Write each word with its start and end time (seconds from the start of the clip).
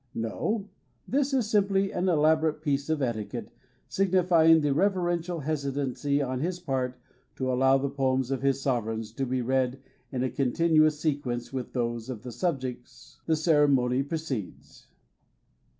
No; 0.15 0.67
this 1.07 1.31
is 1.31 1.47
simply 1.47 1.91
an 1.91 2.09
elaborate 2.09 2.63
piece 2.63 2.89
of 2.89 3.03
etiquette, 3.03 3.51
signifying 3.87 4.61
the 4.61 4.73
reverential 4.73 5.41
hesitancy 5.41 6.23
on 6.23 6.39
his 6.39 6.59
part 6.59 6.97
to 7.35 7.53
allow 7.53 7.77
the 7.77 7.87
poems 7.87 8.31
of 8.31 8.41
his 8.41 8.59
sovereigns 8.59 9.11
to 9.11 9.27
be 9.27 9.43
read 9.43 9.79
in 10.11 10.23
a 10.23 10.31
continuous 10.31 10.99
sequence 10.99 11.53
with 11.53 11.73
those 11.73 12.09
of 12.09 12.23
the 12.23 12.31
subjects. 12.31 13.21
The 13.27 13.35
ceremony 13.35 14.01
proceeds. 14.01 14.87